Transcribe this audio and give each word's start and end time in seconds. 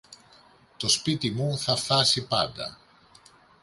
Το 0.77 0.89
σπίτι 0.89 1.31
μου 1.31 1.57
θα 1.57 1.75
φθάσει 1.75 2.27
πάντα. 2.27 2.77